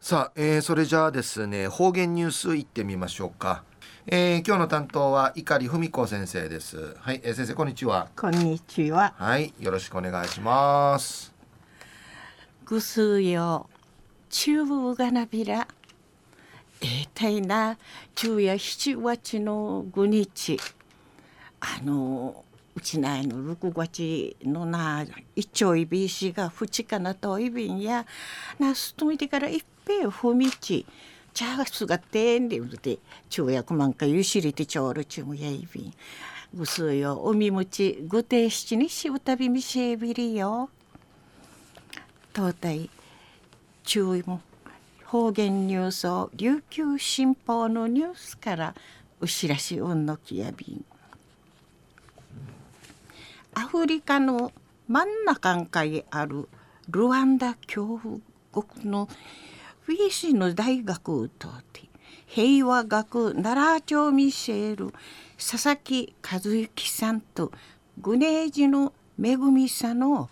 [0.00, 3.64] さあ、えー、それじゃあですね方言ニュースいってみましょうか、
[4.06, 6.96] えー、今日の担当は碇文子先生です。
[7.00, 8.08] はい、えー、先生こんにちは。
[8.16, 9.12] こんにちは。
[9.18, 11.34] はいよろしくお願いします。
[12.64, 13.68] ぐすよ
[14.30, 15.66] 中部がなびら。
[16.80, 17.76] えー、たいな
[18.14, 20.60] 昼夜七月の五日。
[21.60, 22.44] あの
[22.78, 25.04] うちないの六月のな
[25.34, 28.06] 一丁いびしがふちかなといびんや
[28.60, 30.86] なすといてから一平ふみち
[31.34, 35.94] チャースがてんでうて昼夜万かゆしりてちょうるちむやいびん。
[36.54, 40.70] ぐすよおみもちぐて七にしうたびみせびりよ。
[42.32, 42.88] 東大
[43.82, 44.40] 注意も
[45.04, 48.74] 方言ニュースを琉球新報のニュースから
[49.20, 50.84] うしらしうんのきやびん。
[53.54, 54.52] アフリカの
[54.86, 56.48] 真ん中にある
[56.88, 57.94] ルワンダ共
[58.52, 59.08] 和国の
[59.82, 61.88] フィシの大学とて
[62.26, 64.92] 平和学奈良町ミシェル
[65.36, 67.52] 佐々木和之さんと
[67.98, 70.28] グネージのめぐみさんの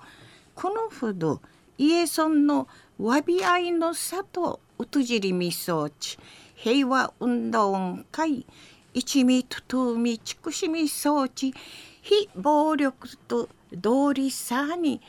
[0.55, 1.41] このほど
[1.79, 6.19] イエソンのわび合いの里うとじりみそうち
[6.55, 8.47] 平和運動会
[8.95, 11.53] 一味ととみちくしみそうち
[12.07, 15.01] 非暴力と同理さに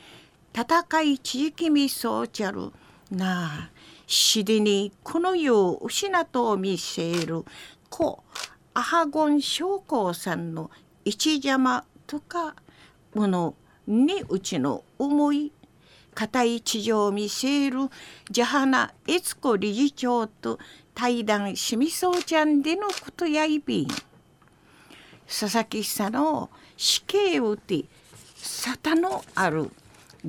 [0.52, 2.72] 戦い地域みそうちゃる。
[3.12, 3.70] なあ
[4.08, 7.44] しでにこの世を失と見せる。
[7.88, 8.24] 故
[8.74, 10.72] アハゴン将校さんの
[11.04, 12.56] 一邪魔とか
[13.14, 13.54] もの
[13.86, 15.52] にうちの思い。
[16.14, 17.78] 固い地上を見せる。
[18.28, 20.58] ジャハナ悦子理事長と
[20.96, 23.88] 対談しみそうちゃんでのことやいびん。
[25.28, 27.84] 佐々木さんの死刑をて
[28.34, 29.70] 沙汰のある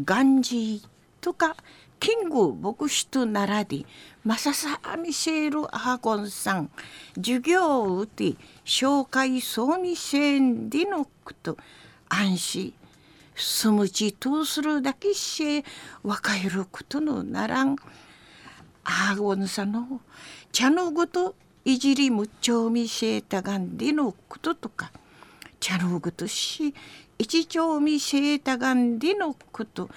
[0.04, 0.88] ガンジー
[1.22, 1.56] とか
[2.00, 3.86] キング牧師と並び
[4.26, 6.70] マササミシェル・アハゴンさん
[7.16, 11.58] 授業をて紹介そうにせんでのこと
[12.10, 12.74] 安心
[13.36, 15.64] 住むちとするだけし
[16.04, 17.78] 分かることのならん
[18.84, 19.72] アハゴンさん。
[19.72, 20.02] の
[20.52, 21.36] 茶のごと
[21.70, 24.92] いじりむちょみせえたがんでのこととか
[25.60, 26.74] 茶のごとし
[27.20, 29.88] 一丁みせえたがんでのこと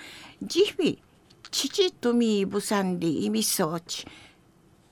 [0.42, 1.02] じび
[1.50, 4.06] 父とみぶさんで意味そうち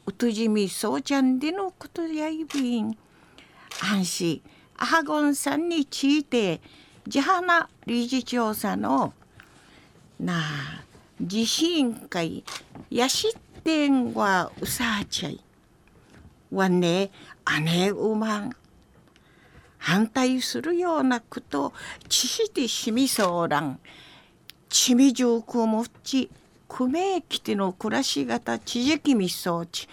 [0.07, 2.97] うとじみそうちゃんでのことやいびん。
[3.83, 4.43] 安心
[4.79, 6.63] アハゴンさんについて
[7.07, 9.13] ジハナ理事長さんの
[10.19, 10.85] なあ
[11.21, 12.43] 地震会
[12.91, 15.45] やしってんはうさあちゃい。
[16.51, 17.11] はね
[17.63, 18.57] 姉うまん
[19.79, 21.73] 反対するようなこと
[22.09, 23.81] 知してしみそうらん
[24.69, 26.31] ちみじゅうくもち
[26.69, 29.89] くめきての暮らし方ちじきみそうち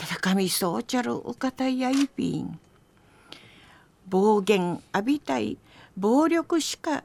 [0.00, 2.58] 戦みそうちゃるお方やいびん。
[4.08, 5.58] 暴言浴びたい
[5.96, 7.04] 暴力しか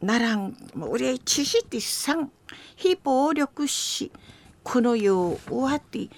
[0.00, 2.30] ならん俺知してさん
[2.76, 4.10] 非暴力し
[4.62, 6.08] この世終わって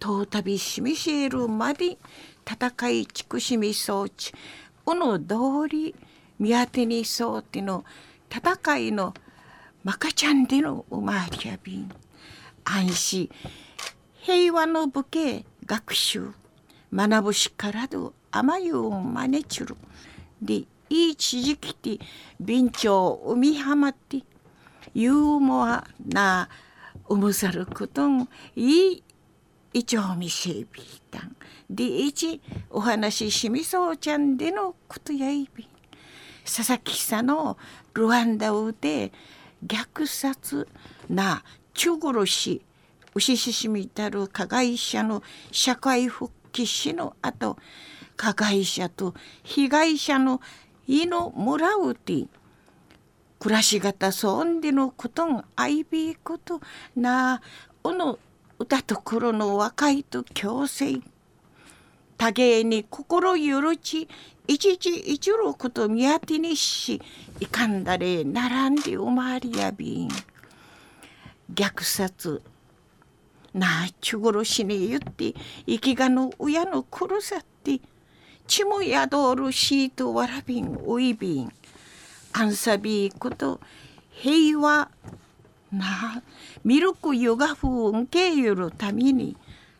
[0.00, 1.98] とたびしみしえるまで
[2.50, 4.32] 戦いちくしみそうち。
[4.86, 5.94] おの通り
[6.38, 7.84] 見当てにそうての
[8.30, 9.12] 戦いの
[9.84, 11.92] まかちゃんでのおまわりやびん。
[12.64, 13.30] 安心。
[14.22, 16.30] 平和の武家学習。
[16.92, 19.76] 学ぶしからど甘ゆをまねちゅる。
[20.40, 21.98] でいいちじきて
[22.40, 24.22] 便長海浜って
[24.94, 26.48] ユーモアな
[27.08, 29.04] うむさることんいい
[29.72, 30.66] いちょうみせび
[31.10, 31.36] たん。
[31.68, 35.68] でいちお話ししみそうちゃんでのことやいび
[36.44, 37.56] 佐々木さんの
[37.94, 39.12] ルワンダウで
[39.64, 40.66] 虐殺
[41.08, 41.44] な
[41.74, 42.62] 中殺し
[43.14, 45.22] 牛ししみたる加害者の
[45.52, 47.56] 社会復帰しの後
[48.16, 49.14] 加害者と
[49.44, 50.40] 被害者の
[50.88, 52.26] いのもらうて
[53.38, 56.60] 暮らし方そんでのことんあいびいこと
[56.96, 57.40] な。
[57.82, 58.18] おの
[58.60, 61.00] 歌ところの若いと強制
[62.18, 64.06] 多芸に心許ち
[64.46, 67.00] 一時一路こと見当てにし
[67.40, 70.08] いかんだれ並んでおまわりやびん。
[71.54, 72.42] 虐殺
[73.54, 75.32] なあちゅごろしね言って
[75.66, 77.80] 生きがの親の殺さって
[78.46, 81.50] 血も宿るシートわらびんおいびん。
[82.34, 83.58] アンサビーこと
[84.10, 84.90] 平和
[85.72, 86.22] な
[86.64, 89.36] ミルクヨガ風んけゆるために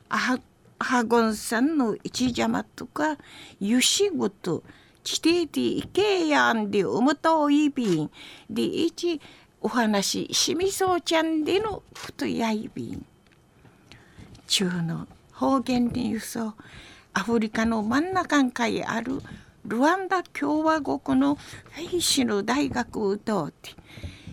[0.08, 0.38] あ
[0.78, 3.18] ハゴンさんの一邪魔とか
[3.60, 4.62] ゆしごと
[5.02, 8.10] 地底でいけやんでおむといびん
[8.48, 9.20] で一
[9.60, 11.82] お話しみそうちゃんでのこ
[12.16, 13.04] とやいびん
[14.46, 16.54] 中の方言に輸送
[17.12, 19.20] アフリカの真ん中にある
[19.64, 23.72] ルワンダ共和国のフェイシの大学を通って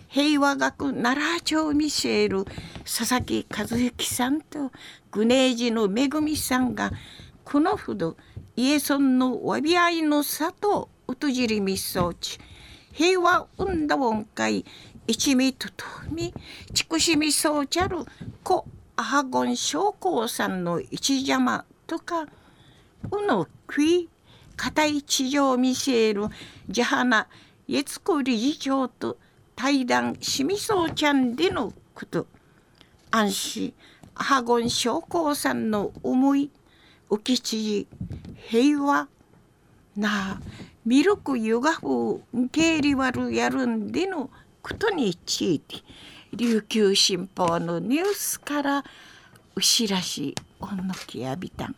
[0.08, 2.46] 平和学奈良町ミシェル
[2.84, 4.72] 佐々木和之さんと
[5.10, 6.90] グネージのめぐみさんが
[7.44, 8.16] このほど
[8.56, 12.38] イエソンのわび合いの里うとじりみそうち
[12.92, 14.64] 平和運動会
[15.06, 16.32] 一味ととみ
[16.72, 17.98] ちくしみそうちゃる
[18.42, 18.66] 故
[18.96, 22.22] アハゴン将校さんの一邪魔とか
[23.12, 24.08] うのくい
[24.56, 26.34] 片い地上ミシェル
[26.68, 27.28] ジャハナ
[27.66, 29.18] イエツコ理事長と
[29.58, 32.28] 対談しみそうちゃんでのこと
[33.10, 33.74] 安心
[34.14, 36.48] アハゴン将校さんの思い
[37.10, 37.86] 浮き知事
[38.36, 39.08] 平和
[39.96, 40.40] なあ
[40.86, 44.30] ミルクユガフ受け入れ割るやるんでの
[44.62, 45.78] ことについて
[46.32, 48.84] 琉球新報のニュースから
[49.56, 51.74] 牛らしおんのきやびたん。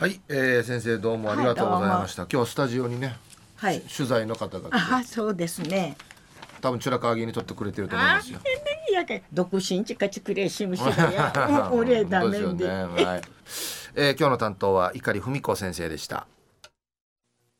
[0.00, 3.16] はい、えー、先生どうもありがとうございました、今日スタジオにね
[3.56, 3.80] はい。
[3.80, 5.96] 取材の方があそうですね。
[6.60, 8.40] 多分チュラカーギに撮ってくれてると思いあますよ。
[8.88, 11.70] いやけ独身ちかちくれしむしがや。
[11.72, 12.72] お俺だめんで、ね。
[12.72, 13.22] はい。
[13.94, 16.26] えー今日の担当は碇文子先生でした